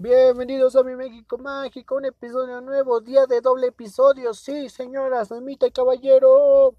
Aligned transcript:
Bienvenidos 0.00 0.76
a 0.76 0.84
mi 0.84 0.94
México 0.94 1.38
Mágico, 1.38 1.96
un 1.96 2.04
episodio 2.04 2.60
nuevo, 2.60 3.00
día 3.00 3.26
de 3.26 3.40
doble 3.40 3.66
episodio, 3.66 4.32
sí, 4.32 4.68
señoras, 4.68 5.32
mamita 5.32 5.66
y 5.66 5.72
caballero. 5.72 6.76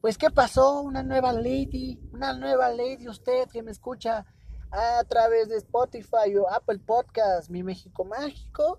Pues, 0.00 0.16
¿qué 0.16 0.30
pasó? 0.30 0.80
Una 0.82 1.02
nueva 1.02 1.32
lady, 1.32 1.98
una 2.12 2.34
nueva 2.34 2.68
lady, 2.70 3.08
usted 3.08 3.48
que 3.48 3.64
me 3.64 3.72
escucha 3.72 4.24
a 4.70 5.02
través 5.08 5.48
de 5.48 5.56
Spotify 5.56 6.36
o 6.40 6.48
Apple 6.48 6.78
Podcast, 6.78 7.50
mi 7.50 7.64
México 7.64 8.04
Mágico. 8.04 8.78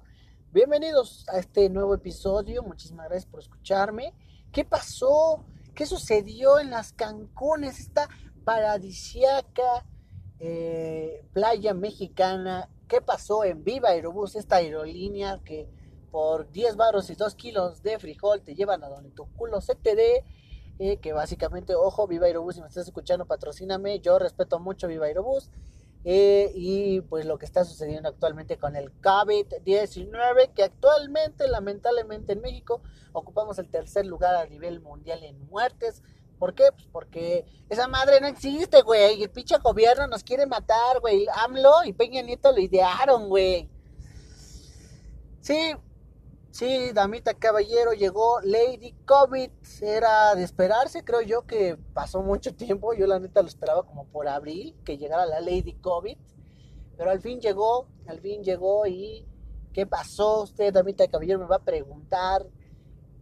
Bienvenidos 0.54 1.28
a 1.28 1.38
este 1.38 1.70
nuevo 1.70 1.94
episodio, 1.94 2.64
muchísimas 2.64 3.10
gracias 3.10 3.30
por 3.30 3.42
escucharme. 3.42 4.14
¿Qué 4.54 4.64
pasó? 4.64 5.44
¿Qué 5.76 5.86
sucedió 5.86 6.60
en 6.60 6.70
las 6.70 6.94
Cancunes, 6.94 7.82
esta 7.82 8.08
paradisiaca 8.46 9.86
eh, 10.40 11.28
playa 11.34 11.74
mexicana? 11.74 12.70
¿Qué 12.88 13.02
pasó 13.02 13.44
en 13.44 13.64
Viva 13.64 13.90
Aerobús, 13.90 14.36
esta 14.36 14.58
aerolínea 14.58 15.42
que 15.44 15.70
por 16.12 16.50
10 16.52 16.78
barros 16.78 17.10
y 17.10 17.16
2 17.16 17.36
kilos 17.36 17.84
de 17.84 18.00
frijol 18.00 18.42
te 18.42 18.56
llevan 18.56 18.84
a 18.84 18.90
donde 18.90 19.10
tu 19.12 19.26
culo 19.34 19.60
se 19.62 19.76
te 19.76 19.96
dé? 19.96 20.24
Eh, 20.80 20.98
que 20.98 21.12
básicamente, 21.12 21.76
ojo, 21.76 22.08
Viva 22.08 22.28
Aerobús, 22.28 22.56
si 22.56 22.62
me 22.62 22.68
estás 22.68 22.88
escuchando, 22.88 23.26
patrocíname. 23.26 24.00
Yo 24.00 24.20
respeto 24.20 24.60
mucho 24.60 24.88
Viva 24.88 25.08
Aerobús. 25.08 25.50
Eh, 26.06 26.52
y 26.56 27.02
pues 27.02 27.26
lo 27.26 27.38
que 27.38 27.46
está 27.46 27.66
sucediendo 27.66 28.08
actualmente 28.08 28.58
con 28.58 28.78
el 28.78 28.94
COVID-19, 29.02 30.54
que 30.54 30.64
actualmente 30.64 31.50
lamentablemente 31.50 32.32
en 32.32 32.40
México 32.40 32.82
ocupamos 33.12 33.60
el 33.60 33.70
tercer 33.70 34.06
lugar 34.06 34.36
a 34.36 34.46
nivel 34.46 34.80
mundial 34.80 35.24
en 35.24 35.46
muertes. 35.48 36.04
¿Por 36.40 36.54
qué? 36.54 36.66
Pues 36.72 36.88
porque 36.92 37.46
esa 37.70 37.88
madre 37.88 38.22
no 38.22 38.28
existe, 38.28 38.82
güey. 38.82 39.24
El 39.24 39.30
pinche 39.30 39.58
gobierno 39.58 40.08
nos 40.08 40.24
quiere 40.24 40.46
matar, 40.46 41.00
güey. 41.00 41.26
AMLO 41.34 41.84
y 41.86 41.94
Peña 41.94 42.22
Nieto 42.22 42.52
lo 42.52 42.60
idearon, 42.60 43.30
güey. 43.30 43.70
Sí, 45.42 45.74
Sí, 46.58 46.92
damita 46.92 47.36
caballero, 47.36 47.94
llegó 47.94 48.42
Lady 48.42 48.94
COVID. 49.06 49.52
Era 49.80 50.34
de 50.34 50.42
esperarse, 50.42 51.04
creo 51.04 51.22
yo 51.22 51.46
que 51.46 51.78
pasó 51.94 52.24
mucho 52.24 52.56
tiempo. 52.56 52.96
Yo 52.96 53.06
la 53.06 53.20
neta 53.20 53.44
lo 53.44 53.48
esperaba 53.48 53.84
como 53.84 54.06
por 54.08 54.28
abril 54.28 54.76
que 54.84 54.98
llegara 54.98 55.28
la 55.28 55.40
Lady 55.40 55.74
COVID. 55.74 56.18
Pero 56.98 57.12
al 57.12 57.22
fin 57.22 57.40
llegó, 57.40 57.88
al 58.08 58.20
fin 58.22 58.44
llegó 58.44 58.88
y 58.88 59.28
¿qué 59.72 59.86
pasó? 59.86 60.42
Usted, 60.42 60.74
damita 60.74 61.08
caballero, 61.08 61.38
me 61.38 61.46
va 61.46 61.58
a 61.58 61.64
preguntar. 61.64 62.48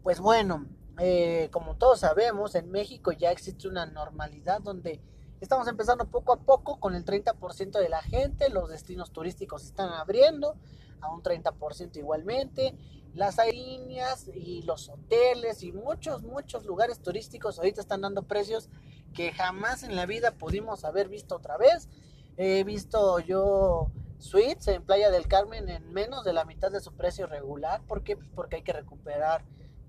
Pues 0.02 0.22
bueno, 0.22 0.66
eh, 1.00 1.50
como 1.52 1.76
todos 1.76 2.00
sabemos, 2.00 2.56
en 2.56 2.72
México 2.72 3.12
ya 3.12 3.32
existe 3.32 3.68
una 3.68 3.86
normalidad 3.86 4.62
donde 4.62 5.02
estamos 5.42 5.68
empezando 5.68 6.06
poco 6.06 6.34
a 6.34 6.40
poco 6.40 6.80
con 6.80 6.96
el 6.96 7.06
30% 7.06 7.80
de 7.80 7.90
la 7.90 8.02
gente, 8.02 8.50
los 8.50 8.70
destinos 8.70 9.12
turísticos 9.12 9.64
están 9.66 9.90
abriendo 9.90 10.56
a 11.02 11.14
un 11.14 11.22
30% 11.22 11.98
igualmente 11.98 12.76
las 13.16 13.40
aerolíneas 13.40 14.28
y 14.28 14.62
los 14.64 14.90
hoteles 14.90 15.64
y 15.64 15.72
muchos, 15.72 16.22
muchos 16.22 16.66
lugares 16.66 17.00
turísticos 17.00 17.58
ahorita 17.58 17.80
están 17.80 18.02
dando 18.02 18.24
precios 18.24 18.70
que 19.14 19.32
jamás 19.32 19.84
en 19.84 19.96
la 19.96 20.06
vida 20.06 20.32
pudimos 20.32 20.84
haber 20.84 21.08
visto 21.08 21.38
otra 21.38 21.58
vez. 21.58 21.88
He 22.36 22.66
visto 22.66 23.20
yo 23.20 23.90
suites 24.18 24.68
en 24.68 24.84
Playa 24.84 25.10
del 25.12 25.30
Carmen 25.30 25.70
en 25.70 25.94
menos 25.94 26.26
de 26.26 26.34
la 26.34 26.44
mitad 26.44 26.70
de 26.70 26.82
su 26.82 26.94
precio 26.94 27.26
regular. 27.26 27.82
¿Por 27.88 28.04
qué? 28.04 28.18
Porque 28.18 28.58
hay 28.58 28.64
que 28.64 28.74
recuperar 28.74 29.46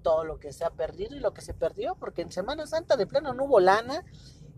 todo 0.06 0.22
lo 0.22 0.38
que 0.38 0.52
se 0.52 0.64
ha 0.64 0.70
perdido 0.70 1.16
y 1.16 1.18
lo 1.18 1.34
que 1.34 1.40
se 1.40 1.52
perdió, 1.52 1.96
porque 1.96 2.22
en 2.22 2.30
Semana 2.30 2.64
Santa 2.68 2.96
de 2.96 3.08
plano 3.08 3.34
no 3.34 3.46
hubo 3.46 3.58
lana 3.58 4.04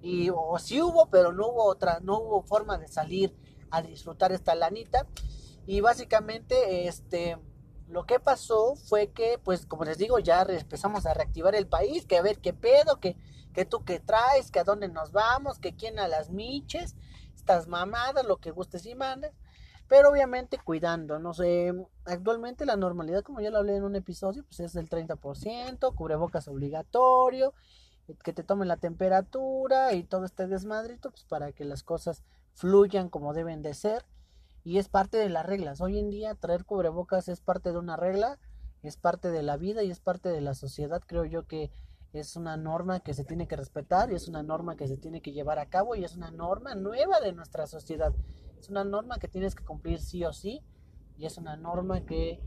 y 0.03 0.29
o 0.29 0.59
sí 0.59 0.83
hubo, 0.83 1.07
pero 1.07 1.33
no 1.33 1.49
hubo 1.49 1.65
otra, 1.65 2.01
no 2.03 2.19
hubo 2.19 2.43
forma 2.43 2.77
de 2.77 2.87
salir 2.87 3.35
a 3.71 3.81
disfrutar 3.81 4.31
esta 4.31 4.55
lanita 4.55 5.07
y 5.67 5.81
básicamente 5.81 6.87
este 6.87 7.39
lo 7.87 8.05
que 8.05 8.21
pasó 8.21 8.77
fue 8.77 9.13
que, 9.13 9.39
pues, 9.43 9.65
como 9.65 9.87
les 9.87 9.97
digo, 9.97 10.19
ya 10.19 10.43
empezamos 10.43 11.07
a 11.07 11.15
reactivar 11.15 11.55
el 11.55 11.67
país, 11.67 12.05
que 12.05 12.19
a 12.19 12.23
ver 12.23 12.41
qué 12.41 12.53
pedo, 12.53 13.01
que, 13.01 13.17
que 13.55 13.65
tú 13.65 13.87
qué 13.87 14.01
traes, 14.01 14.51
que 14.51 14.59
a 14.59 14.65
dónde 14.65 14.89
nos 14.89 15.13
vamos, 15.13 15.59
que 15.59 15.75
quién 15.75 15.99
a 15.99 16.09
las 16.09 16.29
miches, 16.29 16.95
estas 17.35 17.69
mamadas, 17.69 18.27
lo 18.27 18.37
que 18.37 18.51
gustes 18.51 18.85
y 18.85 18.95
mandes. 18.95 19.33
Pero 19.89 20.11
obviamente 20.11 20.59
cuidando, 20.63 21.19
no 21.19 21.33
sé, 21.33 21.73
actualmente 22.05 22.67
la 22.67 22.77
normalidad, 22.77 23.23
como 23.23 23.41
ya 23.41 23.51
lo 23.51 23.59
hablé 23.59 23.77
en 23.77 23.85
un 23.85 23.97
episodio, 23.97 24.45
pues 24.45 24.61
es 24.61 24.75
del 24.75 24.89
30%, 24.89 25.95
cubrebocas 25.95 26.47
obligatorio, 26.49 27.55
que 28.23 28.33
te 28.33 28.43
tomen 28.43 28.69
la 28.69 28.77
temperatura 28.77 29.95
y 29.95 30.03
todo 30.03 30.25
este 30.25 30.47
desmadrito, 30.47 31.11
pues 31.11 31.25
para 31.25 31.53
que 31.53 31.65
las 31.65 31.83
cosas 31.83 32.23
fluyan 32.55 33.09
como 33.09 33.33
deben 33.33 33.63
de 33.63 33.75
ser 33.75 34.05
y 34.65 34.79
es 34.79 34.89
parte 34.89 35.17
de 35.17 35.29
las 35.29 35.47
reglas. 35.47 35.81
Hoy 35.81 35.99
en 35.99 36.11
día 36.11 36.35
traer 36.35 36.65
cubrebocas 36.65 37.29
es 37.29 37.41
parte 37.41 37.73
de 37.73 37.79
una 37.79 37.97
regla, 37.97 38.39
es 38.83 38.97
parte 38.97 39.31
de 39.31 39.43
la 39.43 39.57
vida 39.57 39.83
y 39.83 39.91
es 39.91 40.01
parte 40.01 40.29
de 40.29 40.41
la 40.41 40.55
sociedad. 40.55 41.03
Creo 41.07 41.25
yo 41.25 41.47
que 41.47 41.71
es 42.13 42.37
una 42.37 42.57
norma 42.57 43.01
que 43.01 43.15
se 43.15 43.25
tiene 43.25 43.47
que 43.49 43.57
respetar 43.57 44.11
y 44.11 44.15
es 44.15 44.29
una 44.29 44.43
norma 44.43 44.77
que 44.77 44.89
se 44.89 44.97
tiene 44.97 45.21
que 45.23 45.33
llevar 45.33 45.59
a 45.59 45.67
cabo 45.67 45.95
y 45.95 46.05
es 46.05 46.17
una 46.17 46.31
norma 46.31 46.75
nueva 46.75 47.21
de 47.21 47.33
nuestra 47.33 47.67
sociedad. 47.67 48.13
Es 48.59 48.69
una 48.69 48.85
norma 48.85 49.19
que 49.19 49.29
tienes 49.29 49.55
que 49.55 49.65
cumplir 49.65 50.01
sí 50.01 50.25
o 50.25 50.33
sí 50.33 50.63
y 51.17 51.27
es 51.27 51.39
una 51.39 51.57
norma 51.57 52.05
que, 52.05 52.41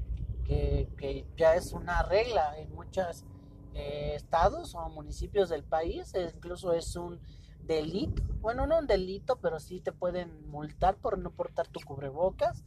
que, 0.45 1.25
ya 1.37 1.55
es 1.55 1.73
una 1.73 2.03
regla 2.03 2.57
en 2.57 2.73
muchos 2.73 3.25
eh, 3.73 4.13
estados 4.15 4.75
o 4.75 4.89
municipios 4.89 5.49
del 5.49 5.63
país. 5.63 6.13
incluso 6.15 6.73
es 6.73 6.95
un 6.95 7.19
delito, 7.63 8.23
bueno, 8.41 8.65
no 8.67 8.79
un 8.79 8.87
delito, 8.87 9.39
pero 9.39 9.59
sí 9.59 9.79
te 9.79 9.91
pueden 9.91 10.49
multar 10.49 10.95
por 10.97 11.17
no 11.17 11.31
portar 11.31 11.67
tu 11.67 11.79
cubrebocas 11.81 12.63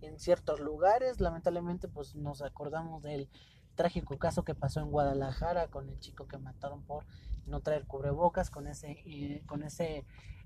en 0.00 0.18
ciertos 0.18 0.60
lugares. 0.60 1.20
Lamentablemente, 1.20 1.88
pues 1.88 2.14
nos 2.14 2.42
acordamos 2.42 3.02
del 3.02 3.28
trágico 3.74 4.18
caso 4.18 4.44
que 4.44 4.54
pasó 4.54 4.80
en 4.80 4.90
Guadalajara 4.90 5.68
con 5.68 5.88
el 5.88 5.98
chico 6.00 6.26
que 6.26 6.38
mataron 6.38 6.82
por 6.82 7.04
no 7.46 7.60
traer 7.60 7.84
cubrebocas, 7.86 8.50
con 8.50 8.66
ese, 8.66 9.02
eh, 9.04 9.42
con 9.46 9.62
ese, 9.62 10.04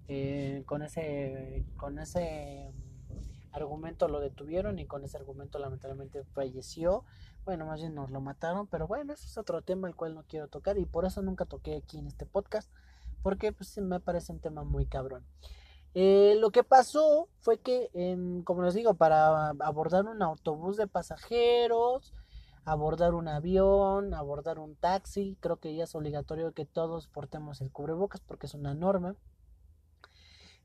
eh, 0.09 0.63
con 0.67 0.83
ese, 0.83 1.65
con 1.77 1.99
ese 1.99 2.73
argumento 3.53 4.09
lo 4.09 4.21
detuvieron 4.21 4.79
y 4.79 4.87
con 4.87 5.05
ese 5.05 5.17
argumento 5.17 5.59
lamentablemente 5.59 6.25
falleció. 6.35 7.05
Bueno, 7.45 7.67
más 7.67 7.81
bien 7.81 7.95
nos 7.95 8.11
lo 8.11 8.21
mataron, 8.21 8.67
pero 8.67 8.87
bueno, 8.87 9.13
ese 9.13 9.27
es 9.27 9.39
otro 9.39 9.63
tema 9.63 9.89
el 9.89 9.97
cual 9.97 10.15
no 10.15 10.25
quiero 10.25 10.49
tocar 10.49 10.79
y 10.79 10.85
por 10.85 11.05
eso 11.05 11.23
nunca 11.23 11.45
toqué 11.45 11.77
aquí 11.77 11.99
en 11.99 12.07
este 12.07 12.27
podcast 12.27 12.71
porque 13.23 13.53
pues 13.53 13.77
me 13.79 14.01
parece 14.01 14.33
un 14.33 14.41
tema 14.41 14.65
muy 14.65 14.87
cabrón. 14.87 15.25
Eh, 15.95 16.37
lo 16.39 16.51
que 16.51 16.63
pasó 16.63 17.29
fue 17.41 17.59
que, 17.59 17.91
como 18.45 18.63
les 18.63 18.75
digo, 18.75 18.95
para 18.95 19.51
abordar 19.61 20.05
un 20.07 20.23
autobús 20.23 20.77
de 20.77 20.87
pasajeros, 20.87 22.15
abordar 22.71 23.15
un 23.15 23.29
avión, 23.29 24.15
abordar 24.15 24.59
un 24.59 24.77
taxi, 24.77 25.37
creo 25.41 25.57
que 25.57 25.75
ya 25.75 25.85
es 25.85 25.95
obligatorio 25.95 26.53
que 26.53 26.67
todos 26.67 27.09
portemos 27.09 27.61
el 27.61 27.71
cubrebocas 27.71 28.21
porque 28.21 28.47
es 28.47 28.55
una 28.55 28.75
norma. 28.75 29.17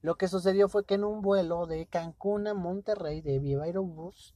Lo 0.02 0.16
que 0.16 0.28
sucedió 0.28 0.68
fue 0.68 0.86
que 0.86 0.96
en 0.96 1.06
un 1.06 1.22
vuelo 1.22 1.66
de 1.66 1.86
Cancún 1.86 2.48
a 2.48 2.54
Monterrey 2.54 3.22
de 3.22 3.40
Viva 3.40 3.64
Aerobús, 3.64 4.34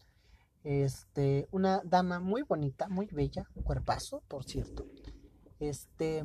este, 0.64 1.48
una 1.52 1.82
dama 1.84 2.20
muy 2.20 2.44
bonita, 2.44 2.88
muy 2.88 3.08
bella, 3.12 3.48
cuerpazo, 3.64 4.24
por 4.28 4.46
cierto, 4.46 4.86
este, 5.60 6.24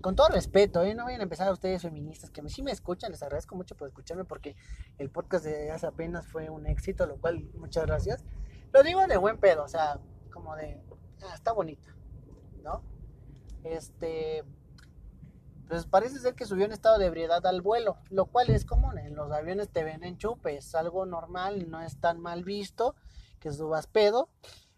con 0.00 0.16
todo 0.16 0.28
respeto, 0.28 0.82
¿eh? 0.82 0.94
no 0.94 1.04
vayan 1.04 1.20
a 1.20 1.24
empezar 1.24 1.48
a 1.48 1.52
ustedes 1.52 1.82
feministas 1.82 2.30
que 2.30 2.46
sí 2.48 2.62
me 2.62 2.72
escuchan, 2.72 3.10
les 3.10 3.22
agradezco 3.22 3.56
mucho 3.56 3.76
por 3.76 3.88
escucharme 3.88 4.24
porque 4.24 4.56
el 4.98 5.10
podcast 5.10 5.44
de 5.44 5.70
hace 5.70 5.86
apenas 5.86 6.26
fue 6.26 6.50
un 6.50 6.66
éxito, 6.66 7.06
lo 7.06 7.16
cual 7.16 7.48
muchas 7.54 7.86
gracias. 7.86 8.24
Lo 8.72 8.82
digo 8.82 9.06
de 9.06 9.16
buen 9.16 9.38
pedo, 9.38 9.64
o 9.64 9.68
sea, 9.68 10.00
como 10.34 10.56
de, 10.56 10.82
ah, 11.22 11.34
está 11.34 11.52
bonita, 11.52 11.94
¿no? 12.62 12.82
Este, 13.62 14.44
pues 15.68 15.86
parece 15.86 16.18
ser 16.18 16.34
que 16.34 16.44
subió 16.44 16.64
en 16.66 16.72
estado 16.72 16.98
de 16.98 17.06
ebriedad 17.06 17.46
al 17.46 17.62
vuelo, 17.62 17.98
lo 18.10 18.26
cual 18.26 18.50
es 18.50 18.64
común, 18.64 18.98
en 18.98 19.14
los 19.14 19.30
aviones 19.30 19.70
te 19.70 19.84
ven 19.84 20.02
en 20.02 20.18
chupes, 20.18 20.74
algo 20.74 21.06
normal, 21.06 21.70
no 21.70 21.80
es 21.80 22.00
tan 22.00 22.20
mal 22.20 22.42
visto 22.42 22.96
que 23.38 23.52
subas 23.52 23.86
pedo. 23.86 24.28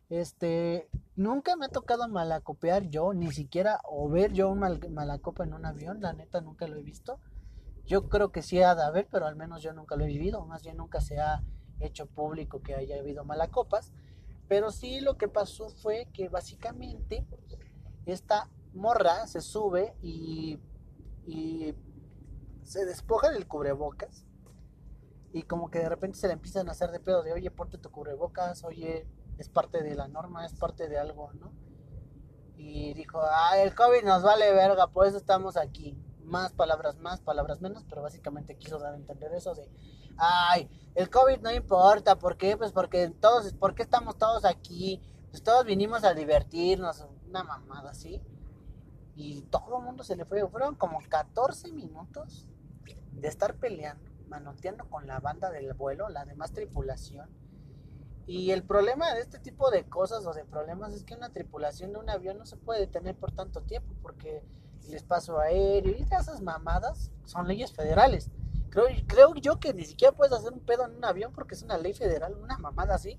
Este, 0.08 0.88
nunca 1.17 1.56
me 1.56 1.67
ha 1.67 1.69
tocado 1.70 2.06
malacopear 2.06 2.88
yo, 2.91 3.14
ni 3.14 3.32
siquiera 3.32 3.81
o 3.85 4.08
ver 4.08 4.32
yo 4.32 4.50
un 4.50 4.61
mal, 4.61 4.79
malacopa 4.91 5.44
en 5.44 5.55
un 5.55 5.64
avión, 5.64 6.00
la 6.00 6.12
neta 6.12 6.43
nunca 6.43 6.69
lo 6.69 6.76
he 6.76 6.82
visto. 6.82 7.19
Yo 7.87 8.08
creo 8.08 8.31
que 8.31 8.43
sí 8.43 8.61
ha 8.62 8.75
de 8.75 8.82
haber, 8.82 9.08
pero 9.11 9.26
al 9.26 9.37
menos 9.37 9.62
yo 9.62 9.73
nunca 9.73 9.97
lo 9.97 10.05
he 10.05 10.08
vivido, 10.08 10.44
más 10.44 10.62
bien 10.62 10.76
nunca 10.76 11.00
se 11.00 11.19
ha 11.19 11.43
hecho 11.81 12.06
público 12.06 12.61
que 12.61 12.75
haya 12.75 12.99
habido 12.99 13.25
malacopas. 13.25 13.93
Pero 14.48 14.70
sí 14.70 15.00
lo 15.00 15.16
que 15.16 15.28
pasó 15.28 15.69
fue 15.70 16.08
que 16.12 16.28
básicamente 16.28 17.26
esta 18.04 18.48
morra 18.75 19.26
se 19.26 19.40
sube 19.40 19.94
y, 20.02 20.58
se 22.62 22.84
despoja 22.84 23.31
del 23.31 23.46
cubrebocas 23.46 24.25
y 25.32 25.43
como 25.43 25.70
que 25.70 25.78
de 25.78 25.88
repente 25.88 26.19
se 26.19 26.26
le 26.26 26.32
empiezan 26.32 26.69
a 26.69 26.72
hacer 26.72 26.90
de 26.90 26.98
pedo 26.98 27.22
de 27.22 27.32
oye 27.32 27.50
ponte 27.50 27.78
tu 27.78 27.90
cubrebocas, 27.90 28.64
oye 28.64 29.06
es 29.38 29.48
parte 29.48 29.82
de 29.82 29.94
la 29.94 30.08
norma, 30.08 30.44
es 30.44 30.54
parte 30.54 30.88
de 30.88 30.98
algo, 30.98 31.32
¿no? 31.34 31.52
Y 32.56 32.94
dijo, 32.94 33.20
ah, 33.22 33.58
el 33.58 33.75
COVID 33.75 34.02
nos 34.02 34.22
vale 34.22 34.52
verga, 34.52 34.87
por 34.88 35.06
eso 35.06 35.19
estamos 35.19 35.56
aquí. 35.56 35.96
Más 36.25 36.52
palabras 36.52 36.96
más, 36.98 37.20
palabras 37.20 37.60
menos, 37.60 37.84
pero 37.84 38.02
básicamente 38.02 38.56
quiso 38.56 38.78
dar 38.78 38.94
a 38.94 38.96
entender 38.96 39.32
eso 39.32 39.54
de, 39.54 39.69
ay, 40.17 40.69
el 40.95 41.11
COVID 41.11 41.41
no 41.41 41.53
importa, 41.53 42.19
¿por 42.19 42.37
qué? 42.37 42.57
Pues 42.57 42.73
porque 42.73 43.11
todos, 43.21 43.53
¿por 43.55 43.75
qué 43.75 43.83
estamos 43.83 44.17
todos 44.17 44.45
aquí? 44.45 45.03
Pues 45.31 45.43
todos 45.43 45.65
vinimos 45.65 46.05
a 46.05 46.15
divertirnos, 46.15 47.07
una 47.29 47.45
mamada 47.45 47.91
así. 47.91 48.23
Y 49.15 49.43
todo 49.43 49.79
el 49.79 49.85
mundo 49.85 50.05
se 50.05 50.17
le 50.17 50.25
fue, 50.25 50.47
fueron 50.49 50.75
como 50.75 50.99
14 51.09 51.73
minutos 51.73 52.47
de 53.13 53.29
estar 53.29 53.57
peleando, 53.57 54.11
manoteando 54.29 54.89
con 54.89 55.07
la 55.07 55.21
banda 55.21 55.51
del 55.51 55.73
vuelo, 55.75 56.09
la 56.09 56.25
demás 56.25 56.53
tripulación. 56.53 57.29
Y 58.27 58.51
el 58.51 58.65
problema 58.65 59.15
de 59.15 59.21
este 59.21 59.39
tipo 59.39 59.71
de 59.71 59.85
cosas 59.85 60.27
o 60.27 60.33
de 60.33 60.45
problemas 60.45 60.93
es 60.93 61.05
que 61.05 61.15
una 61.15 61.31
tripulación 61.31 61.93
de 61.93 61.99
un 61.99 62.11
avión 62.11 62.39
no 62.39 62.47
se 62.47 62.57
puede 62.57 62.81
detener 62.81 63.17
por 63.17 63.33
tanto 63.33 63.63
tiempo 63.63 63.95
porque 64.03 64.43
el 64.89 64.95
espacio 64.95 65.39
aéreo 65.39 65.95
y 65.97 66.03
esas 66.03 66.41
mamadas 66.41 67.11
son 67.25 67.47
leyes 67.47 67.73
federales. 67.73 68.31
Creo, 68.71 68.87
creo 69.07 69.35
yo 69.35 69.59
que 69.59 69.73
ni 69.75 69.85
siquiera 69.85 70.15
puedes 70.15 70.33
hacer 70.33 70.53
un 70.53 70.61
pedo 70.61 70.85
en 70.87 70.97
un 70.97 71.05
avión 71.05 71.33
porque 71.33 71.55
es 71.55 71.63
una 71.63 71.79
ley 71.79 71.95
federal, 71.95 72.35
una 72.35 72.59
mamada 72.59 72.95
así. 72.95 73.19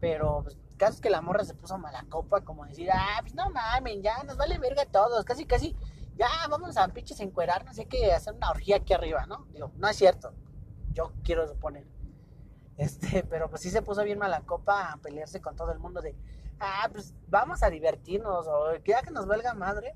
Pero 0.00 0.42
pues, 0.42 0.56
casi 0.76 1.00
que 1.00 1.10
la 1.10 1.20
morra 1.22 1.44
se 1.44 1.54
puso 1.54 1.78
mala 1.78 2.04
copa, 2.08 2.42
como 2.42 2.64
decir, 2.66 2.90
ah, 2.92 3.18
pues 3.20 3.34
no 3.34 3.50
mames, 3.50 4.02
ya 4.02 4.22
nos 4.24 4.36
vale 4.36 4.58
verga 4.58 4.82
a 4.82 4.86
todos, 4.86 5.24
casi, 5.24 5.46
casi, 5.46 5.76
ya 6.16 6.28
vamos 6.48 6.76
a 6.76 6.88
pinches 6.88 7.20
encuerarnos, 7.20 7.78
hay 7.78 7.86
que 7.86 8.12
hacer 8.12 8.34
una 8.34 8.50
orgía 8.50 8.76
aquí 8.76 8.92
arriba, 8.92 9.26
¿no? 9.26 9.46
Digo, 9.52 9.72
no 9.76 9.88
es 9.88 9.96
cierto, 9.96 10.32
yo 10.92 11.12
quiero 11.24 11.46
suponer. 11.46 11.86
Este, 12.76 13.24
pero 13.24 13.48
pues 13.48 13.62
sí 13.62 13.70
se 13.70 13.80
puso 13.80 14.04
bien 14.04 14.18
mala 14.18 14.42
copa 14.42 14.92
a 14.92 14.96
pelearse 14.98 15.40
con 15.40 15.56
todo 15.56 15.72
el 15.72 15.78
mundo 15.78 16.02
de, 16.02 16.14
ah, 16.60 16.88
pues 16.92 17.14
vamos 17.28 17.62
a 17.62 17.70
divertirnos, 17.70 18.46
o 18.46 18.74
ya 18.84 19.02
que 19.02 19.10
nos 19.10 19.26
valga 19.26 19.54
madre, 19.54 19.94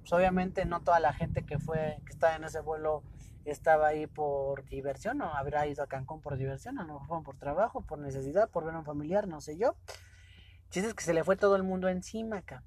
pues 0.00 0.12
obviamente 0.12 0.64
no 0.64 0.82
toda 0.82 1.00
la 1.00 1.12
gente 1.12 1.44
que 1.44 1.58
fue, 1.58 2.00
que 2.04 2.12
estaba 2.12 2.36
en 2.36 2.44
ese 2.44 2.60
vuelo 2.60 3.02
estaba 3.52 3.88
ahí 3.88 4.06
por 4.06 4.64
diversión, 4.64 5.20
o 5.20 5.34
habrá 5.34 5.66
ido 5.66 5.82
a 5.82 5.86
Cancún 5.86 6.20
por 6.20 6.36
diversión, 6.36 6.78
o 6.78 6.84
no 6.84 7.00
fueron 7.00 7.24
por 7.24 7.36
trabajo, 7.36 7.82
por 7.82 7.98
necesidad, 7.98 8.48
por 8.50 8.64
ver 8.64 8.74
a 8.74 8.78
un 8.78 8.84
familiar, 8.84 9.28
no 9.28 9.40
sé 9.40 9.56
yo. 9.56 9.76
Chistes 10.70 10.94
que 10.94 11.04
se 11.04 11.14
le 11.14 11.24
fue 11.24 11.36
todo 11.36 11.56
el 11.56 11.62
mundo 11.62 11.88
encima 11.88 12.38
acá. 12.38 12.62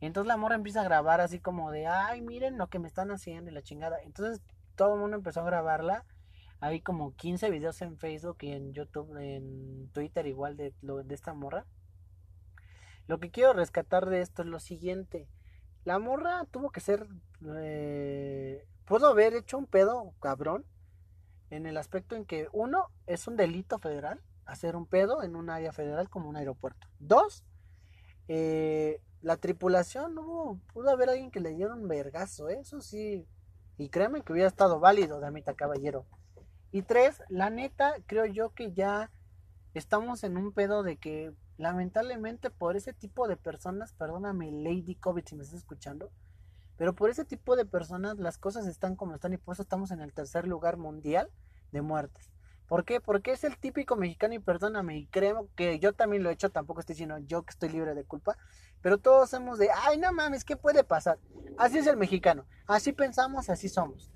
Entonces 0.00 0.28
la 0.28 0.36
morra 0.36 0.54
empieza 0.54 0.80
a 0.80 0.84
grabar 0.84 1.20
así 1.20 1.40
como 1.40 1.70
de, 1.70 1.86
ay, 1.86 2.20
miren 2.20 2.58
lo 2.58 2.68
que 2.68 2.78
me 2.78 2.88
están 2.88 3.10
haciendo 3.10 3.50
y 3.50 3.54
la 3.54 3.62
chingada. 3.62 4.00
Entonces 4.02 4.40
todo 4.76 4.94
el 4.94 5.00
mundo 5.00 5.16
empezó 5.16 5.40
a 5.40 5.44
grabarla. 5.44 6.04
Hay 6.60 6.80
como 6.80 7.14
15 7.14 7.50
videos 7.50 7.80
en 7.82 7.98
Facebook 7.98 8.38
y 8.40 8.52
en 8.52 8.72
YouTube, 8.72 9.16
en 9.16 9.88
Twitter 9.92 10.26
igual 10.26 10.56
de, 10.56 10.72
de 10.82 11.14
esta 11.14 11.34
morra. 11.34 11.66
Lo 13.06 13.18
que 13.18 13.30
quiero 13.30 13.52
rescatar 13.54 14.06
de 14.06 14.20
esto 14.20 14.42
es 14.42 14.48
lo 14.48 14.60
siguiente. 14.60 15.28
La 15.88 15.98
morra 15.98 16.44
tuvo 16.50 16.68
que 16.68 16.80
ser... 16.80 17.06
Eh, 17.56 18.62
pudo 18.84 19.08
haber 19.08 19.32
hecho 19.32 19.56
un 19.56 19.64
pedo 19.64 20.12
cabrón 20.20 20.66
en 21.48 21.64
el 21.64 21.78
aspecto 21.78 22.14
en 22.14 22.26
que 22.26 22.46
uno 22.52 22.88
es 23.06 23.26
un 23.26 23.38
delito 23.38 23.78
federal 23.78 24.20
hacer 24.44 24.76
un 24.76 24.84
pedo 24.84 25.22
en 25.22 25.34
un 25.34 25.48
área 25.48 25.72
federal 25.72 26.10
como 26.10 26.28
un 26.28 26.36
aeropuerto. 26.36 26.86
Dos, 26.98 27.42
eh, 28.28 29.00
la 29.22 29.38
tripulación, 29.38 30.14
no 30.14 30.60
pudo 30.74 30.90
haber 30.90 31.08
alguien 31.08 31.30
que 31.30 31.40
le 31.40 31.54
diera 31.54 31.72
un 31.72 31.88
vergazo, 31.88 32.50
¿eh? 32.50 32.58
eso 32.60 32.82
sí, 32.82 33.26
y 33.78 33.88
créeme 33.88 34.20
que 34.20 34.34
hubiera 34.34 34.48
estado 34.48 34.80
válido, 34.80 35.20
damita 35.20 35.54
caballero. 35.54 36.04
Y 36.70 36.82
tres, 36.82 37.22
la 37.30 37.48
neta, 37.48 37.94
creo 38.04 38.26
yo 38.26 38.52
que 38.52 38.72
ya 38.72 39.10
estamos 39.72 40.22
en 40.22 40.36
un 40.36 40.52
pedo 40.52 40.82
de 40.82 40.98
que 40.98 41.32
lamentablemente 41.58 42.50
por 42.50 42.76
ese 42.76 42.92
tipo 42.92 43.28
de 43.28 43.36
personas, 43.36 43.92
perdóname 43.92 44.50
Lady 44.50 44.94
COVID 44.94 45.24
si 45.26 45.34
me 45.36 45.42
estás 45.42 45.58
escuchando, 45.58 46.10
pero 46.76 46.94
por 46.94 47.10
ese 47.10 47.24
tipo 47.24 47.56
de 47.56 47.66
personas 47.66 48.18
las 48.18 48.38
cosas 48.38 48.66
están 48.66 48.96
como 48.96 49.14
están 49.14 49.32
y 49.34 49.36
por 49.36 49.54
eso 49.54 49.62
estamos 49.62 49.90
en 49.90 50.00
el 50.00 50.14
tercer 50.14 50.46
lugar 50.46 50.76
mundial 50.76 51.28
de 51.72 51.82
muertes. 51.82 52.30
¿Por 52.68 52.84
qué? 52.84 53.00
Porque 53.00 53.32
es 53.32 53.44
el 53.44 53.58
típico 53.58 53.96
mexicano 53.96 54.34
y 54.34 54.38
perdóname, 54.38 54.98
y 54.98 55.06
creo 55.06 55.48
que 55.56 55.78
yo 55.78 55.94
también 55.94 56.22
lo 56.22 56.30
he 56.30 56.34
hecho, 56.34 56.50
tampoco 56.50 56.80
estoy 56.80 56.94
diciendo 56.94 57.18
yo 57.18 57.42
que 57.42 57.50
estoy 57.50 57.70
libre 57.70 57.94
de 57.94 58.04
culpa, 58.04 58.36
pero 58.80 58.98
todos 58.98 59.32
hemos 59.32 59.58
de, 59.58 59.70
ay, 59.74 59.98
no 59.98 60.12
mames, 60.12 60.44
¿qué 60.44 60.56
puede 60.56 60.84
pasar? 60.84 61.18
Así 61.56 61.78
es 61.78 61.86
el 61.86 61.96
mexicano, 61.96 62.46
así 62.66 62.92
pensamos, 62.92 63.50
así 63.50 63.68
somos. 63.68 64.12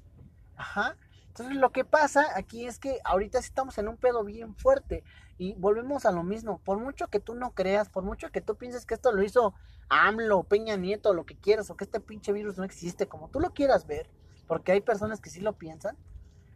Ajá. 0.54 0.96
Entonces 1.28 1.56
lo 1.56 1.72
que 1.72 1.86
pasa 1.86 2.26
aquí 2.36 2.66
es 2.66 2.78
que 2.78 2.98
ahorita 3.04 3.38
estamos 3.38 3.78
en 3.78 3.88
un 3.88 3.96
pedo 3.96 4.22
bien 4.22 4.54
fuerte 4.54 5.02
y 5.42 5.54
volvemos 5.54 6.06
a 6.06 6.12
lo 6.12 6.22
mismo. 6.22 6.58
Por 6.58 6.78
mucho 6.78 7.08
que 7.08 7.18
tú 7.18 7.34
no 7.34 7.50
creas, 7.50 7.88
por 7.88 8.04
mucho 8.04 8.30
que 8.30 8.40
tú 8.40 8.54
pienses 8.54 8.86
que 8.86 8.94
esto 8.94 9.10
lo 9.10 9.24
hizo 9.24 9.54
AMLO, 9.88 10.44
Peña 10.44 10.76
Nieto, 10.76 11.14
lo 11.14 11.26
que 11.26 11.34
quieras, 11.34 11.68
o 11.68 11.76
que 11.76 11.82
este 11.82 11.98
pinche 11.98 12.32
virus 12.32 12.58
no 12.58 12.64
existe, 12.64 13.08
como 13.08 13.28
tú 13.28 13.40
lo 13.40 13.50
quieras 13.50 13.88
ver, 13.88 14.08
porque 14.46 14.70
hay 14.70 14.80
personas 14.80 15.20
que 15.20 15.30
sí 15.30 15.40
lo 15.40 15.54
piensan, 15.54 15.96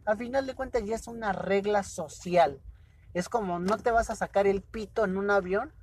al 0.05 0.17
final 0.17 0.45
de 0.45 0.55
cuentas 0.55 0.85
ya 0.85 0.95
es 0.95 1.07
una 1.07 1.33
regla 1.33 1.83
social. 1.83 2.61
Es 3.13 3.27
como 3.27 3.59
no 3.59 3.77
te 3.77 3.91
vas 3.91 4.09
a 4.09 4.15
sacar 4.15 4.47
el 4.47 4.61
pito 4.61 5.03
en 5.03 5.17
un 5.17 5.31
avión 5.31 5.73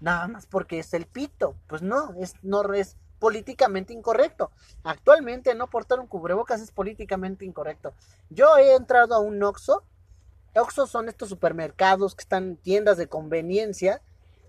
nada 0.00 0.28
más 0.28 0.44
porque 0.44 0.80
es 0.80 0.92
el 0.92 1.06
pito. 1.06 1.56
Pues 1.66 1.80
no, 1.80 2.12
es, 2.20 2.34
no 2.42 2.74
es 2.74 2.98
políticamente 3.18 3.94
incorrecto. 3.94 4.50
Actualmente 4.84 5.54
no 5.54 5.70
portar 5.70 5.98
un 5.98 6.08
cubrebocas 6.08 6.60
es 6.60 6.72
políticamente 6.72 7.46
incorrecto. 7.46 7.94
Yo 8.28 8.58
he 8.58 8.74
entrado 8.74 9.14
a 9.14 9.20
un 9.20 9.42
Oxxo. 9.42 9.82
Oxxo 10.54 10.86
son 10.86 11.08
estos 11.08 11.28
supermercados 11.28 12.14
que 12.14 12.22
están 12.22 12.56
tiendas 12.56 12.96
de 12.96 13.08
conveniencia 13.08 14.02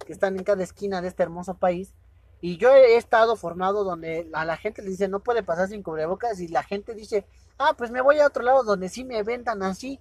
que 0.06 0.13
están 0.13 0.38
en 0.38 0.44
cada 0.44 0.63
esquina 0.63 1.01
de 1.01 1.07
este 1.07 1.24
hermoso 1.24 1.56
país. 1.56 1.94
Y 2.42 2.57
yo 2.57 2.74
he 2.74 2.98
estado 2.98 3.36
formado 3.36 3.83
donde 3.83 4.27
a 4.33 4.45
la 4.45 4.57
gente 4.57 4.81
le 4.81 4.89
dice 4.89 5.07
no 5.07 5.19
puede 5.19 5.44
pasar 5.44 5.69
sin 5.69 5.83
cubrebocas 5.83 6.39
y 6.39 6.48
la 6.48 6.63
gente 6.63 6.95
dice, 6.95 7.25
ah, 7.59 7.75
pues 7.77 7.92
me 7.92 8.01
voy 8.01 8.19
a 8.19 8.27
otro 8.27 8.44
lado 8.44 8.63
donde 8.63 8.89
sí 8.89 9.03
me 9.03 9.21
vendan 9.24 9.62
así. 9.62 10.00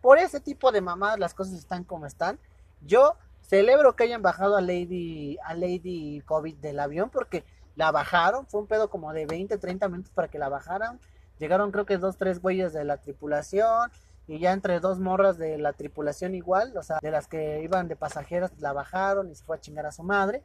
Por 0.00 0.18
ese 0.18 0.40
tipo 0.40 0.72
de 0.72 0.80
mamadas 0.80 1.18
las 1.18 1.34
cosas 1.34 1.54
están 1.54 1.84
como 1.84 2.06
están. 2.06 2.38
Yo 2.80 3.16
celebro 3.42 3.96
que 3.96 4.04
hayan 4.04 4.22
bajado 4.22 4.56
a 4.56 4.60
Lady, 4.60 5.36
a 5.44 5.54
Lady 5.54 6.22
COVID 6.26 6.56
del 6.56 6.78
avión 6.78 7.10
porque 7.10 7.44
la 7.74 7.90
bajaron. 7.90 8.46
Fue 8.46 8.60
un 8.60 8.68
pedo 8.68 8.88
como 8.88 9.12
de 9.12 9.26
20, 9.26 9.58
30 9.58 9.88
minutos 9.88 10.12
para 10.14 10.28
que 10.28 10.38
la 10.38 10.48
bajaran. 10.48 11.00
Llegaron 11.40 11.72
creo 11.72 11.86
que 11.86 11.98
dos, 11.98 12.16
tres 12.16 12.40
güeyes 12.40 12.72
de 12.72 12.84
la 12.84 12.98
tripulación. 12.98 13.90
Y 14.30 14.38
ya 14.38 14.52
entre 14.52 14.78
dos 14.78 15.00
morras 15.00 15.38
de 15.38 15.58
la 15.58 15.72
tripulación 15.72 16.36
igual, 16.36 16.76
o 16.76 16.84
sea, 16.84 17.00
de 17.02 17.10
las 17.10 17.26
que 17.26 17.64
iban 17.64 17.88
de 17.88 17.96
pasajeras, 17.96 18.52
la 18.60 18.72
bajaron 18.72 19.28
y 19.28 19.34
se 19.34 19.42
fue 19.42 19.56
a 19.56 19.60
chingar 19.60 19.86
a 19.86 19.90
su 19.90 20.04
madre. 20.04 20.40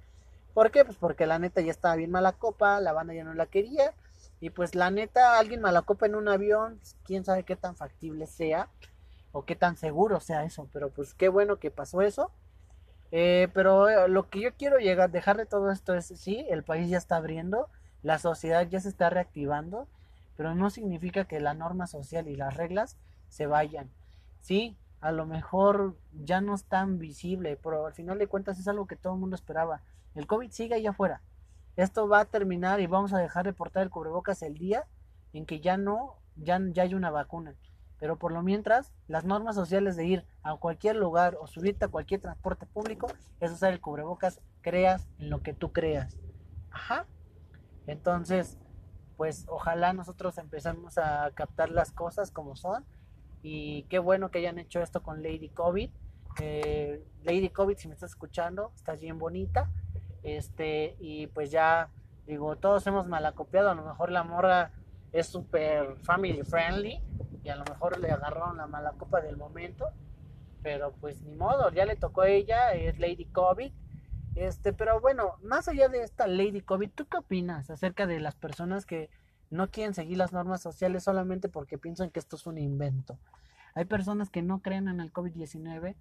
¿Por 0.56 0.72
qué? 0.72 0.84
Pues 0.84 0.98
porque 0.98 1.28
la 1.28 1.38
neta 1.38 1.62
ya 1.62 1.70
estaba 1.70 1.96
bien 1.96 2.10
mala 2.10 2.32
copa, 2.32 2.82
la 2.82 2.94
banda 2.94 3.14
ya 3.14 3.24
no 3.24 3.36
la 3.36 3.46
quería. 3.46 3.94
Y 4.40 4.50
pues 4.50 4.74
la 4.74 4.90
neta, 4.90 5.38
alguien 5.38 5.62
malacopa 5.62 6.08
en 6.08 6.16
un 6.16 6.28
avión, 6.28 6.78
pues, 6.78 6.96
quién 7.04 7.26
sabe 7.26 7.44
qué 7.44 7.56
tan 7.56 7.76
factible 7.76 8.26
sea 8.26 8.70
o 9.32 9.46
qué 9.46 9.56
tan 9.56 9.78
seguro 9.78 10.20
sea 10.20 10.46
eso. 10.46 10.68
Pero 10.74 10.90
pues 10.90 11.14
qué 11.14 11.30
bueno 11.30 11.58
que 11.58 11.70
pasó 11.70 12.02
eso. 12.02 12.32
Eh, 13.12 13.50
pero 13.54 13.88
eh, 13.88 14.08
lo 14.08 14.32
que 14.32 14.42
yo 14.42 14.50
quiero 14.56 14.80
llegar, 14.80 15.12
dejar 15.12 15.38
de 15.38 15.46
todo 15.46 15.70
esto 15.70 15.94
es, 15.94 16.08
sí, 16.08 16.44
el 16.50 16.64
país 16.64 16.90
ya 16.90 16.98
está 16.98 17.18
abriendo, 17.18 17.70
la 18.02 18.18
sociedad 18.18 18.68
ya 18.68 18.80
se 18.80 18.90
está 18.90 19.12
reactivando, 19.12 19.88
pero 20.38 20.56
no 20.56 20.72
significa 20.72 21.26
que 21.26 21.40
la 21.40 21.54
norma 21.54 21.86
social 21.86 22.28
y 22.28 22.36
las 22.36 22.58
reglas 22.58 22.98
se 23.36 23.48
vayan. 23.48 23.90
Sí, 24.42 24.78
a 25.02 25.12
lo 25.12 25.26
mejor 25.26 25.98
ya 26.14 26.42
no 26.42 26.56
es 26.56 26.64
tan 26.66 27.00
visible, 27.00 27.58
pero 27.62 27.86
al 27.86 27.94
final 27.94 28.18
de 28.18 28.28
cuentas 28.28 28.60
es 28.60 28.68
algo 28.68 28.88
que 28.88 28.96
todo 28.96 29.14
el 29.14 29.20
mundo 29.20 29.36
esperaba. 29.36 29.82
El 30.14 30.28
COVID 30.28 30.52
sigue 30.52 30.76
allá 30.76 30.92
afuera 30.92 31.22
esto 31.76 32.08
va 32.08 32.22
a 32.22 32.26
terminar 32.26 32.80
y 32.80 32.88
vamos 32.88 33.14
a 33.14 33.18
dejar 33.18 33.46
de 33.46 33.54
portar 33.54 33.84
el 33.84 33.90
cubrebocas 33.90 34.42
el 34.42 34.58
día 34.58 34.86
en 35.34 35.46
que 35.46 35.60
ya 35.60 35.78
no, 35.78 36.16
ya, 36.38 36.60
ya 36.72 36.84
hay 36.84 36.94
una 36.94 37.12
vacuna. 37.12 37.56
Pero 38.00 38.18
por 38.18 38.32
lo 38.32 38.42
mientras, 38.42 38.94
las 39.08 39.26
normas 39.26 39.56
sociales 39.56 39.96
de 39.96 40.06
ir 40.06 40.26
a 40.44 40.56
cualquier 40.56 40.96
lugar 40.96 41.38
o 41.40 41.48
subirte 41.48 41.86
a 41.86 41.90
cualquier 41.90 42.22
transporte 42.22 42.66
público 42.66 43.08
es 43.40 43.52
usar 43.52 43.74
el 43.74 43.82
cubrebocas, 43.82 44.42
creas 44.62 45.08
en 45.18 45.30
lo 45.30 45.42
que 45.42 45.54
tú 45.54 45.72
creas. 45.72 46.18
Ajá. 46.72 47.06
Entonces, 47.88 48.58
pues 49.18 49.46
ojalá 49.50 49.94
nosotros 49.94 50.38
empezamos 50.38 50.98
a 50.98 51.32
captar 51.34 51.70
las 51.70 51.92
cosas 51.92 52.32
como 52.32 52.56
son. 52.56 52.86
Y 53.48 53.84
qué 53.90 54.00
bueno 54.00 54.32
que 54.32 54.40
hayan 54.40 54.58
hecho 54.58 54.82
esto 54.82 55.04
con 55.04 55.22
Lady 55.22 55.50
COVID. 55.50 55.92
Lady 57.24 57.50
COVID, 57.50 57.78
si 57.78 57.88
me 57.88 57.94
estás 57.94 58.10
escuchando, 58.10 58.72
estás 58.76 59.00
bien 59.00 59.20
bonita. 59.20 59.70
Este, 60.24 60.96
y 61.00 61.28
pues 61.28 61.52
ya, 61.52 61.92
digo, 62.26 62.56
todos 62.56 62.88
hemos 62.88 63.08
malacopiado. 63.08 63.70
A 63.70 63.76
lo 63.76 63.84
mejor 63.86 64.12
la 64.12 64.24
morra 64.24 64.72
es 65.12 65.28
súper 65.28 65.96
family 65.98 66.42
friendly 66.42 67.00
y 67.44 67.50
a 67.50 67.56
lo 67.56 67.66
mejor 67.66 68.00
le 68.00 68.10
agarraron 68.10 68.58
la 68.58 68.66
mala 68.66 68.94
copa 68.94 69.22
del 69.22 69.38
momento. 69.38 69.90
Pero 70.64 70.94
pues 70.94 71.22
ni 71.22 71.36
modo, 71.36 71.70
ya 71.70 71.86
le 71.86 71.96
tocó 71.96 72.22
a 72.22 72.30
ella, 72.30 72.74
es 72.74 72.98
Lady 72.98 73.26
COVID. 73.26 73.72
Este, 74.34 74.74
pero 74.74 75.00
bueno, 75.02 75.36
más 75.44 75.68
allá 75.68 75.88
de 75.88 76.02
esta 76.02 76.26
Lady 76.26 76.62
COVID, 76.62 76.90
¿tú 76.96 77.06
qué 77.06 77.18
opinas 77.18 77.70
acerca 77.70 78.08
de 78.08 78.20
las 78.20 78.34
personas 78.34 78.88
que 78.88 79.12
no 79.56 79.70
quieren 79.72 79.94
seguir 79.94 80.18
las 80.18 80.34
normas 80.34 80.62
sociales 80.62 81.04
solamente 81.04 81.50
porque 81.50 81.78
piensan 81.78 82.12
que 82.12 82.20
esto 82.20 82.36
es 82.36 82.46
un 82.46 82.58
invento? 82.58 83.18
Hay 83.74 83.86
personas 83.86 84.30
que 84.30 84.42
no 84.42 84.62
creen 84.62 84.88
en 84.88 85.00
el 85.00 85.12
COVID-19 85.12 85.96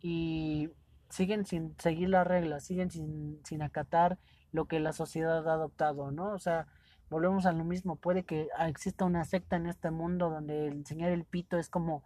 y 0.00 0.70
siguen 1.10 1.44
sin 1.44 1.74
seguir 1.78 2.08
las 2.08 2.26
reglas, 2.26 2.64
siguen 2.64 2.90
sin, 2.90 3.40
sin 3.44 3.62
acatar 3.62 4.18
lo 4.52 4.66
que 4.66 4.80
la 4.80 4.92
sociedad 4.92 5.46
ha 5.48 5.52
adoptado, 5.52 6.10
¿no? 6.10 6.32
O 6.32 6.38
sea, 6.38 6.66
volvemos 7.10 7.44
a 7.46 7.52
lo 7.52 7.64
mismo, 7.64 7.96
puede 7.96 8.24
que 8.24 8.48
exista 8.66 9.04
una 9.04 9.24
secta 9.24 9.56
en 9.56 9.66
este 9.66 9.90
mundo 9.90 10.30
donde 10.30 10.68
enseñar 10.68 11.10
el 11.10 11.24
pito 11.24 11.58
es 11.58 11.68
como 11.68 12.04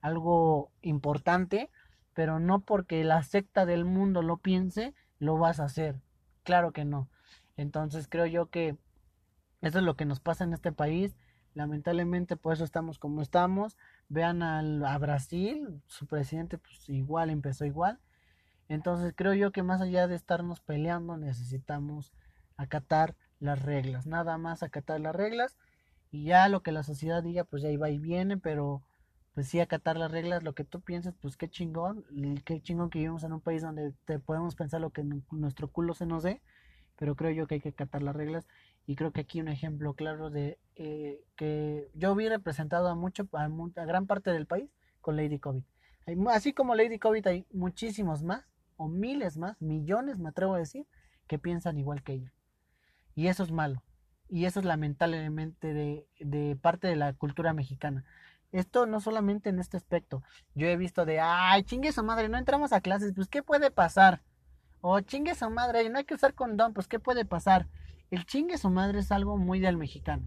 algo 0.00 0.70
importante, 0.82 1.70
pero 2.14 2.38
no 2.38 2.60
porque 2.60 3.02
la 3.04 3.22
secta 3.22 3.66
del 3.66 3.84
mundo 3.84 4.22
lo 4.22 4.36
piense, 4.36 4.94
lo 5.18 5.38
vas 5.38 5.58
a 5.58 5.64
hacer. 5.64 6.00
Claro 6.44 6.72
que 6.72 6.84
no. 6.84 7.08
Entonces 7.56 8.08
creo 8.08 8.26
yo 8.26 8.46
que 8.46 8.76
eso 9.62 9.78
es 9.78 9.84
lo 9.84 9.96
que 9.96 10.04
nos 10.04 10.20
pasa 10.20 10.44
en 10.44 10.52
este 10.52 10.72
país. 10.72 11.16
Lamentablemente 11.54 12.36
por 12.36 12.52
eso 12.52 12.64
estamos 12.64 12.98
como 12.98 13.22
estamos. 13.22 13.78
Vean 14.08 14.42
al, 14.42 14.84
a 14.84 14.98
Brasil, 14.98 15.80
su 15.86 16.06
presidente 16.06 16.58
pues 16.58 16.88
igual 16.88 17.30
empezó 17.30 17.64
igual. 17.64 17.98
Entonces 18.68 19.14
creo 19.16 19.34
yo 19.34 19.52
que 19.52 19.62
más 19.62 19.80
allá 19.80 20.08
de 20.08 20.16
estarnos 20.16 20.60
peleando 20.60 21.16
necesitamos 21.16 22.12
acatar 22.56 23.16
las 23.38 23.62
reglas. 23.62 24.06
Nada 24.06 24.36
más 24.38 24.62
acatar 24.62 25.00
las 25.00 25.14
reglas 25.14 25.56
y 26.10 26.24
ya 26.24 26.48
lo 26.48 26.62
que 26.62 26.72
la 26.72 26.82
sociedad 26.82 27.22
diga 27.22 27.44
pues 27.44 27.62
ya 27.62 27.70
iba 27.70 27.88
y 27.88 27.98
viene, 27.98 28.36
pero 28.38 28.82
pues 29.34 29.48
sí 29.48 29.60
acatar 29.60 29.96
las 29.96 30.10
reglas, 30.10 30.42
lo 30.42 30.54
que 30.54 30.64
tú 30.64 30.80
piensas, 30.80 31.14
pues 31.20 31.36
qué 31.36 31.48
chingón, 31.48 32.04
qué 32.44 32.60
chingón 32.60 32.90
que 32.90 32.98
vivimos 32.98 33.24
en 33.24 33.32
un 33.32 33.40
país 33.40 33.62
donde 33.62 33.92
te 34.04 34.18
podemos 34.18 34.54
pensar 34.54 34.80
lo 34.80 34.90
que 34.90 35.04
nuestro 35.30 35.68
culo 35.68 35.94
se 35.94 36.04
nos 36.06 36.22
dé, 36.22 36.42
pero 37.02 37.16
creo 37.16 37.32
yo 37.32 37.48
que 37.48 37.56
hay 37.56 37.60
que 37.60 37.70
acatar 37.70 38.00
las 38.00 38.14
reglas 38.14 38.46
y 38.86 38.94
creo 38.94 39.10
que 39.10 39.22
aquí 39.22 39.40
un 39.40 39.48
ejemplo 39.48 39.94
claro 39.94 40.30
de 40.30 40.60
eh, 40.76 41.20
que 41.34 41.90
yo 41.94 42.14
vi 42.14 42.28
representado 42.28 42.86
a 42.86 42.94
mucho 42.94 43.28
a, 43.32 43.48
gran 43.84 44.06
parte 44.06 44.30
del 44.30 44.46
país 44.46 44.70
con 45.00 45.16
Lady 45.16 45.40
COVID. 45.40 45.64
así 46.28 46.52
como 46.52 46.76
Lady 46.76 47.00
COVID 47.00 47.26
hay 47.26 47.44
muchísimos 47.50 48.22
más 48.22 48.44
o 48.76 48.86
miles 48.86 49.36
más, 49.36 49.60
millones 49.60 50.20
me 50.20 50.28
atrevo 50.28 50.54
a 50.54 50.58
decir, 50.58 50.86
que 51.26 51.40
piensan 51.40 51.76
igual 51.76 52.04
que 52.04 52.12
ella. 52.12 52.32
Y 53.16 53.26
eso 53.26 53.42
es 53.42 53.50
malo. 53.50 53.82
Y 54.28 54.44
eso 54.44 54.60
es 54.60 54.64
lamentablemente 54.64 55.74
de, 55.74 56.06
de 56.20 56.54
parte 56.54 56.86
de 56.86 56.94
la 56.94 57.14
cultura 57.14 57.52
mexicana. 57.52 58.04
Esto 58.52 58.86
no 58.86 59.00
solamente 59.00 59.50
en 59.50 59.58
este 59.58 59.76
aspecto. 59.76 60.22
Yo 60.54 60.68
he 60.68 60.76
visto 60.76 61.04
de, 61.04 61.18
ay, 61.18 61.64
chingue 61.64 61.90
su 61.90 62.04
madre, 62.04 62.28
no 62.28 62.38
entramos 62.38 62.72
a 62.72 62.80
clases, 62.80 63.12
pues 63.12 63.26
¿qué 63.26 63.42
puede 63.42 63.72
pasar? 63.72 64.22
O 64.82 65.00
chingue 65.00 65.34
su 65.34 65.48
madre, 65.48 65.88
no 65.88 65.98
hay 65.98 66.04
que 66.04 66.14
usar 66.14 66.34
condón, 66.34 66.74
pues 66.74 66.88
¿qué 66.88 66.98
puede 66.98 67.24
pasar? 67.24 67.68
El 68.10 68.26
chingue 68.26 68.58
su 68.58 68.68
madre 68.68 68.98
es 68.98 69.10
algo 69.10 69.38
muy 69.38 69.60
del 69.60 69.78
mexicano. 69.78 70.24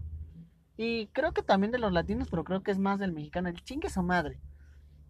Y 0.76 1.06
creo 1.08 1.32
que 1.32 1.42
también 1.42 1.70
de 1.70 1.78
los 1.78 1.92
latinos, 1.92 2.28
pero 2.28 2.42
creo 2.42 2.62
que 2.62 2.70
es 2.70 2.78
más 2.78 2.98
del 2.98 3.12
mexicano. 3.12 3.48
El 3.48 3.62
chingue 3.62 3.88
su 3.90 4.02
madre. 4.02 4.40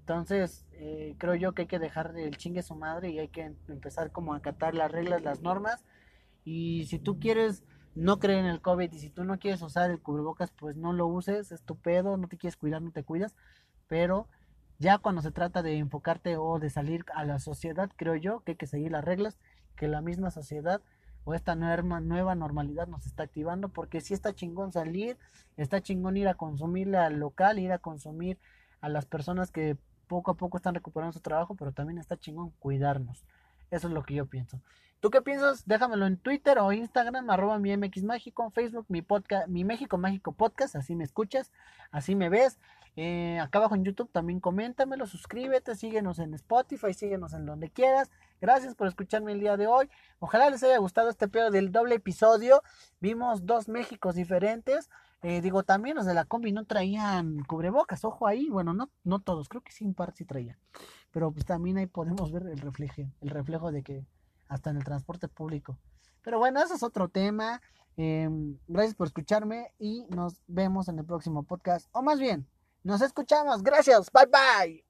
Entonces, 0.01 0.67
eh, 0.73 1.15
creo 1.19 1.35
yo 1.37 1.55
que 1.55 1.63
hay 1.63 1.69
que 1.69 1.79
dejar 1.79 2.15
el 2.17 2.37
chingue 2.37 2.63
su 2.63 2.75
madre 2.75 3.11
y 3.11 3.19
hay 3.19 3.29
que 3.29 3.55
empezar 3.69 4.13
como 4.13 4.35
a 4.35 4.39
acatar 4.39 4.75
las 4.75 4.91
reglas, 4.91 5.23
las 5.23 5.41
normas. 5.41 5.85
Y 6.45 6.85
si 6.87 6.99
tú 6.99 7.19
quieres 7.19 7.65
no 7.97 8.19
creen 8.19 8.41
en 8.41 8.51
el 8.51 8.61
COVID 8.61 8.93
y 8.93 8.99
si 8.99 9.11
tú 9.11 9.25
no 9.25 9.39
quieres 9.39 9.63
usar 9.63 9.91
el 9.91 10.01
cubrebocas, 10.01 10.51
pues 10.51 10.77
no 10.77 10.93
lo 10.93 11.07
uses, 11.07 11.51
es 11.51 11.63
tu 11.63 11.77
pedo, 11.77 12.17
no 12.19 12.29
te 12.29 12.37
quieres 12.37 12.57
cuidar, 12.57 12.83
no 12.83 12.93
te 12.93 13.03
cuidas, 13.03 13.35
pero 13.89 14.29
ya 14.79 14.99
cuando 14.99 15.23
se 15.23 15.31
trata 15.31 15.63
de 15.63 15.79
enfocarte 15.79 16.37
o 16.37 16.59
de 16.59 16.71
salir 16.71 17.05
a 17.15 17.25
la 17.25 17.39
sociedad, 17.39 17.91
creo 17.97 18.17
yo 18.17 18.41
que 18.41 18.53
hay 18.53 18.57
que 18.57 18.67
seguir 18.67 18.93
las 18.93 19.05
reglas 19.05 19.39
que 19.77 19.89
la 19.89 20.01
misma 20.01 20.31
sociedad 20.31 20.83
o 21.25 21.35
esta 21.35 21.55
nueva, 21.57 22.01
nueva 22.01 22.35
normalidad 22.35 22.87
nos 22.87 23.07
está 23.07 23.25
activando, 23.25 23.69
porque 23.69 24.01
si 24.01 24.15
está 24.15 24.33
chingón 24.33 24.73
salir, 24.73 25.19
está 25.57 25.81
chingón 25.81 26.17
ir 26.17 26.29
a 26.29 26.35
consumir 26.35 26.95
al 26.95 27.19
local, 27.19 27.59
ir 27.59 27.73
a 27.73 27.79
consumir 27.79 28.39
a 28.81 28.89
las 28.89 29.07
personas 29.07 29.51
que 29.51 29.77
poco 30.07 30.31
a 30.31 30.35
poco 30.35 30.57
están 30.57 30.75
recuperando 30.75 31.13
su 31.13 31.21
trabajo, 31.21 31.57
pero 31.57 31.73
también 31.73 31.99
está 31.99 32.17
chingón 32.17 32.51
cuidarnos. 32.61 33.25
Eso 33.71 33.89
es 33.89 33.95
lo 33.95 34.03
que 34.03 34.15
yo 34.15 34.27
pienso. 34.27 34.61
¿Tú 35.01 35.11
qué 35.11 35.21
piensas? 35.21 35.67
Déjamelo 35.67 36.07
en 36.07 36.17
Twitter 36.17 36.59
o 36.59 36.73
Instagram, 36.73 37.29
arroba 37.31 37.59
mi 37.59 37.77
MX 37.77 38.03
Mágico, 38.05 38.51
Facebook, 38.51 38.87
mi 38.89 39.03
podcast, 39.03 39.47
mi 39.47 39.63
México 39.63 39.99
Mágico 39.99 40.33
Podcast, 40.33 40.75
así 40.75 40.97
me 40.97 41.05
escuchas, 41.05 41.53
así 41.91 42.15
me 42.15 42.29
ves. 42.29 42.59
Eh, 42.97 43.39
acá 43.41 43.59
abajo 43.59 43.75
en 43.75 43.85
YouTube 43.85 44.11
también 44.11 44.41
coméntamelo, 44.41 45.07
suscríbete, 45.07 45.75
síguenos 45.75 46.19
en 46.19 46.33
Spotify, 46.33 46.95
síguenos 46.95 47.35
en 47.35 47.45
donde 47.45 47.69
quieras. 47.69 48.11
Gracias 48.41 48.75
por 48.75 48.89
escucharme 48.89 49.33
el 49.33 49.41
día 49.41 49.59
de 49.59 49.67
hoy. 49.67 49.91
Ojalá 50.19 50.49
les 50.49 50.63
haya 50.63 50.79
gustado 50.79 51.11
este 51.11 51.29
pedo 51.29 51.51
del 51.51 51.73
doble 51.73 51.97
episodio. 51.97 52.63
Vimos 52.99 53.45
dos 53.45 53.69
Méxicos 53.69 54.15
diferentes. 54.15 54.89
Eh, 55.23 55.41
digo, 55.43 55.63
también 55.63 55.97
los 55.97 56.07
de 56.07 56.15
la 56.15 56.25
combi 56.25 56.53
no 56.53 56.65
traían 56.65 57.43
cubrebocas, 57.45 58.05
ojo 58.05 58.27
ahí. 58.27 58.49
Bueno, 58.49 58.73
no, 58.73 58.91
no 59.05 59.19
todos, 59.19 59.49
creo 59.49 59.63
que 59.63 59.73
sí 59.73 59.85
un 59.85 59.95
par 59.95 60.15
sí 60.15 60.25
traían. 60.25 60.59
Pero 61.17 61.33
pues 61.33 61.47
también 61.47 61.79
ahí 61.79 61.87
podemos 61.87 62.31
ver 62.31 62.43
el 62.47 62.59
reflejo, 62.59 63.11
el 63.23 63.31
reflejo 63.31 63.73
de 63.73 63.83
que 63.83 64.05
hasta 64.49 64.69
en 64.69 64.77
el 64.77 64.85
transporte 64.85 65.29
público. 65.29 65.79
Pero 66.21 66.39
bueno, 66.39 66.63
eso 66.63 66.75
es 66.75 66.83
otro 66.83 67.09
tema. 67.09 67.63
Em, 67.97 68.59
gracias 68.69 68.97
por 68.97 69.07
escucharme 69.07 69.73
y 69.79 70.05
nos 70.11 70.43
vemos 70.47 70.89
en 70.89 70.99
el 70.99 71.07
próximo 71.07 71.43
podcast. 71.43 71.89
O 71.93 72.03
más 72.03 72.21
bien, 72.21 72.47
nos 72.83 73.01
escuchamos. 73.01 73.63
Gracias. 73.63 74.11
Bye 74.13 74.27
bye. 74.27 74.86